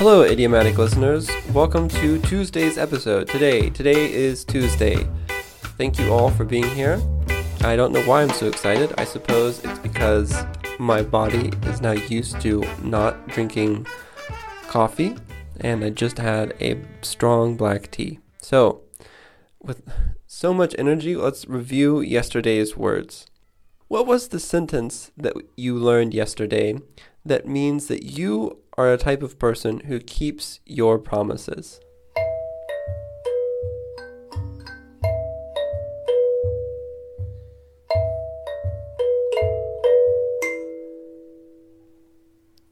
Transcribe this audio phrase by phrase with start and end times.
[0.00, 1.28] Hello, idiomatic listeners.
[1.52, 3.28] Welcome to Tuesday's episode.
[3.28, 5.06] Today, today is Tuesday.
[5.76, 6.98] Thank you all for being here.
[7.60, 8.94] I don't know why I'm so excited.
[8.96, 10.34] I suppose it's because
[10.78, 13.86] my body is now used to not drinking
[14.68, 15.16] coffee,
[15.60, 18.20] and I just had a strong black tea.
[18.38, 18.80] So,
[19.62, 19.82] with
[20.26, 23.26] so much energy, let's review yesterday's words.
[23.88, 26.78] What was the sentence that you learned yesterday
[27.24, 31.80] that means that you are a type of person who keeps your promises?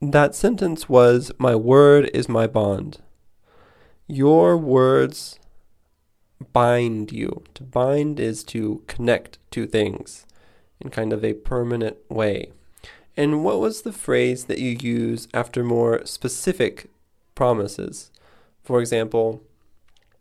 [0.00, 2.98] That sentence was, My word is my bond.
[4.06, 5.40] Your words
[6.52, 7.42] bind you.
[7.54, 10.26] To bind is to connect to things
[10.80, 12.52] in kind of a permanent way.
[13.16, 16.90] And what was the phrase that you use after more specific
[17.34, 18.10] promises?
[18.62, 19.42] For example,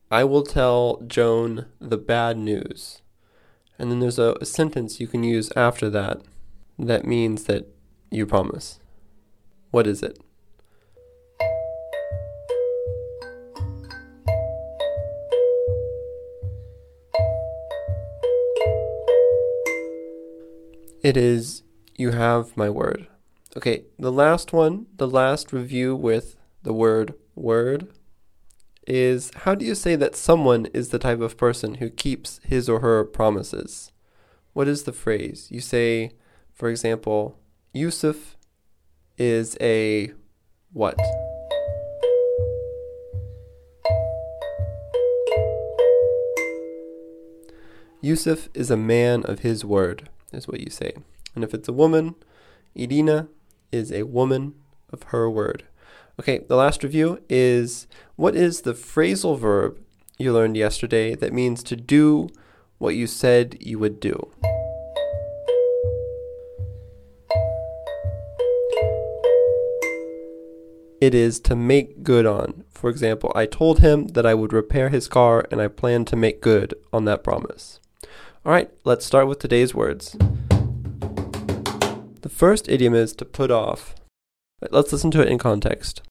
[0.10, 3.02] I will tell Joan the bad news.
[3.78, 6.22] And then there's a, a, sentence you can use after that
[6.80, 7.68] that means that
[8.10, 8.80] you promise.
[9.72, 10.18] What is it?
[21.04, 21.62] It is,
[21.98, 23.08] you have my word.
[23.56, 27.88] Okay, the last one, the last review with the word word
[28.88, 32.68] is how do you say that someone is the type of person who keeps his
[32.68, 33.92] or her promises?
[34.54, 35.48] What is the phrase?
[35.50, 36.12] You say,
[36.54, 37.40] for example,
[37.74, 38.36] Yusuf
[39.18, 40.12] is a
[40.74, 41.00] what?
[48.02, 50.94] Yusuf is a man of his word is what you say.
[51.36, 52.16] And if it's a woman,
[52.74, 53.28] Irina
[53.72, 54.56] is a woman
[54.92, 55.66] of her word.
[56.20, 59.78] Okay, the last review is what is the phrasal verb
[60.18, 62.30] you learned yesterday that means to do
[62.78, 64.32] what you said you would do?
[71.02, 72.64] It is to make good on.
[72.70, 76.16] For example, I told him that I would repair his car and I plan to
[76.16, 77.80] make good on that promise.
[78.46, 80.16] All right, let's start with today's words.
[82.26, 83.94] The first idiom is to put off.
[84.72, 86.02] Let's listen to it in context.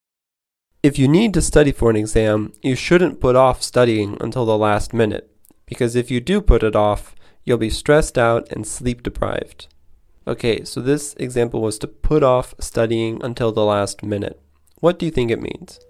[0.80, 4.56] If you need to study for an exam, you shouldn't put off studying until the
[4.56, 5.28] last minute,
[5.66, 9.66] because if you do put it off, you'll be stressed out and sleep deprived.
[10.24, 14.40] Okay, so this example was to put off studying until the last minute.
[14.78, 15.80] What do you think it means?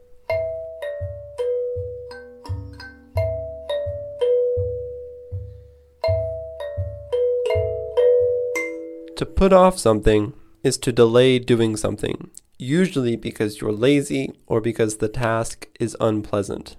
[9.17, 10.33] To put off something
[10.65, 16.75] is to delay doing something, usually because you're lazy or because the task is unpleasant.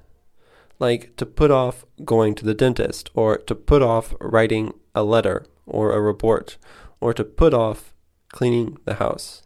[0.77, 5.45] Like to put off going to the dentist, or to put off writing a letter
[5.65, 6.57] or a report,
[6.99, 7.93] or to put off
[8.33, 9.43] cleaning the house.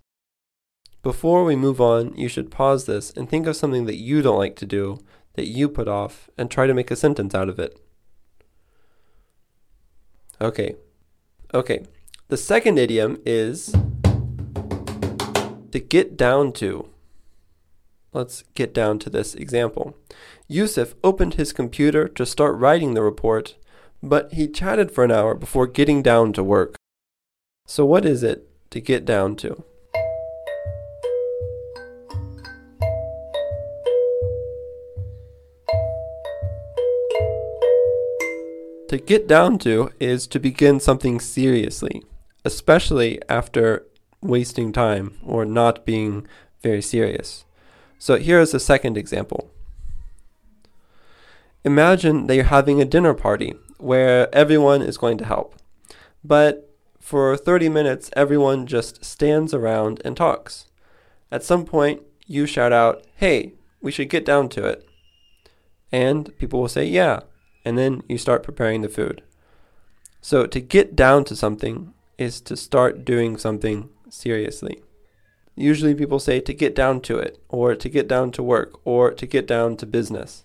[1.03, 4.39] Before we move on, you should pause this and think of something that you don't
[4.39, 4.97] like to do,
[5.35, 7.79] that you put off, and try to make a sentence out of it.
[10.41, 10.75] Okay.
[11.53, 11.85] Okay.
[12.29, 13.73] The second idiom is
[15.71, 16.87] to get down to.
[18.13, 19.97] Let's get down to this example.
[20.47, 23.55] Yusuf opened his computer to start writing the report,
[24.03, 26.75] but he chatted for an hour before getting down to work.
[27.65, 29.63] So, what is it to get down to?
[38.89, 42.03] To get down to is to begin something seriously
[42.45, 43.85] especially after
[44.21, 46.27] wasting time or not being
[46.61, 47.45] very serious.
[47.97, 49.51] So here is a second example.
[51.63, 55.55] Imagine that you're having a dinner party where everyone is going to help,
[56.23, 56.69] but
[56.99, 60.67] for 30 minutes, everyone just stands around and talks.
[61.31, 64.87] At some point, you shout out, Hey, we should get down to it.
[65.91, 67.21] And people will say, Yeah.
[67.65, 69.23] And then you start preparing the food.
[70.21, 74.83] So to get down to something is to start doing something seriously.
[75.55, 79.11] Usually people say to get down to it, or to get down to work, or
[79.11, 80.43] to get down to business.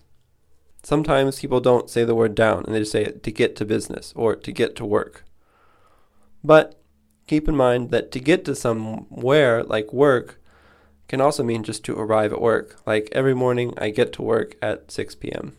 [0.85, 4.13] Sometimes people don't say the word down and they just say to get to business
[4.15, 5.23] or to get to work.
[6.43, 6.79] But
[7.25, 10.39] keep in mind that to get to somewhere like work
[11.07, 12.81] can also mean just to arrive at work.
[12.85, 15.57] Like every morning I get to work at 6 p.m.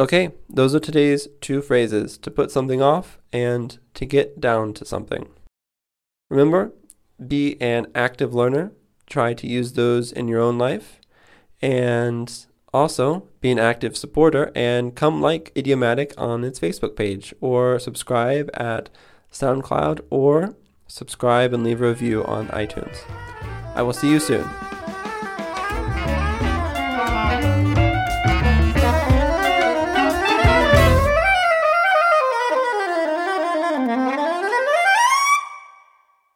[0.00, 4.84] Okay, those are today's two phrases to put something off and to get down to
[4.84, 5.28] something.
[6.28, 6.72] Remember,
[7.26, 8.72] be an active learner.
[9.06, 11.00] Try to use those in your own life.
[11.62, 17.78] and also be an active supporter and come like Idiomatic on its Facebook page or
[17.78, 18.90] subscribe at
[19.32, 20.54] SoundCloud or
[20.86, 22.98] subscribe and leave a review on iTunes.
[23.74, 24.65] I will see you soon.